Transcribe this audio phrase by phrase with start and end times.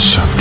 [0.00, 0.39] House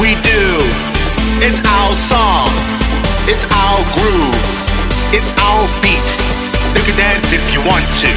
[0.00, 0.44] we do.
[1.44, 2.48] It's our song.
[3.28, 4.40] It's our groove.
[5.12, 6.08] It's our beat.
[6.72, 8.10] You can dance if you want to.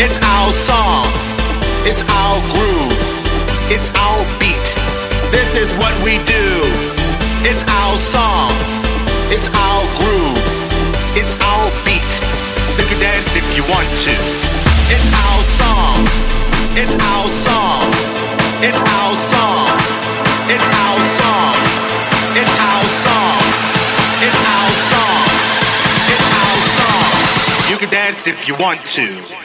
[0.00, 1.04] It's our song.
[1.84, 2.96] It's our groove.
[3.68, 4.66] It's our beat.
[5.28, 6.48] This is what we do.
[7.44, 8.56] It's our song.
[9.28, 10.40] It's our groove.
[11.12, 12.12] It's our beat.
[12.80, 14.14] You can dance if you want to.
[14.88, 15.98] It's our song.
[16.72, 17.84] It's our song.
[18.64, 19.71] It's our song.
[28.26, 29.41] If you want to.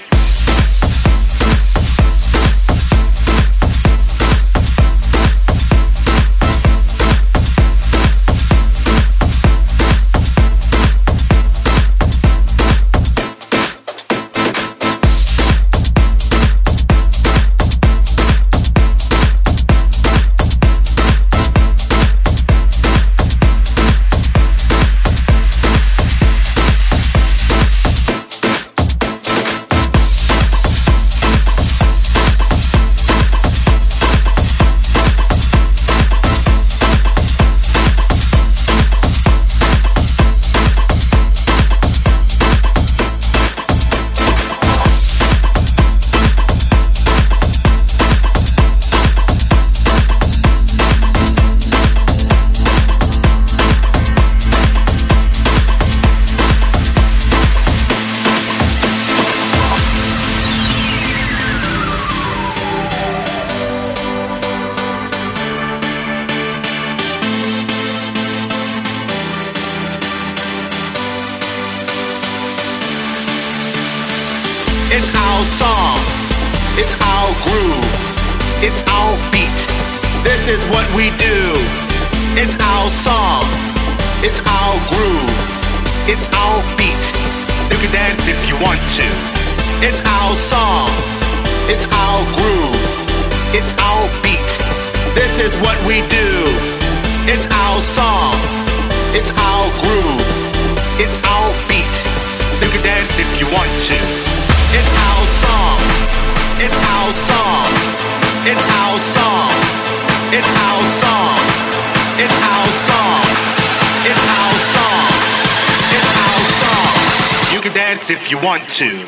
[118.80, 119.07] If